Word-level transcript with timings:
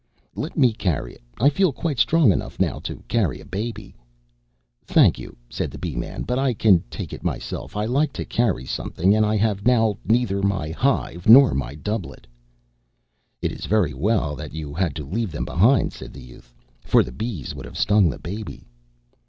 "Let 0.35 0.57
me 0.57 0.73
carry 0.73 1.13
it. 1.13 1.21
I 1.39 1.49
feel 1.49 1.71
quite 1.71 1.99
strong 1.99 2.31
enough 2.31 2.59
now 2.59 2.79
to 2.79 3.03
carry 3.07 3.39
a 3.39 3.45
baby." 3.45 3.93
"Thank 4.83 5.19
you," 5.19 5.37
said 5.47 5.69
the 5.69 5.77
Bee 5.77 5.95
man, 5.95 6.23
"but 6.23 6.39
I 6.39 6.55
can 6.55 6.81
take 6.89 7.13
it 7.13 7.23
myself. 7.23 7.77
I 7.77 7.85
like 7.85 8.11
to 8.13 8.25
carry 8.25 8.65
something, 8.65 9.15
and 9.15 9.23
I 9.23 9.37
have 9.37 9.63
now 9.67 9.99
neither 10.03 10.41
my 10.41 10.69
hive 10.71 11.29
nor 11.29 11.53
my 11.53 11.75
doublet." 11.75 12.25
"It 13.43 13.51
is 13.51 13.67
very 13.67 13.93
well 13.93 14.35
that 14.37 14.55
you 14.55 14.73
had 14.73 14.95
to 14.95 15.05
leave 15.05 15.31
them 15.31 15.45
behind," 15.45 15.93
said 15.93 16.13
the 16.13 16.23
Youth, 16.23 16.51
"for 16.83 17.03
the 17.03 17.11
bees 17.11 17.53
would 17.53 17.65
have 17.67 17.77
stung 17.77 18.09
the 18.09 18.17
baby." 18.17 18.65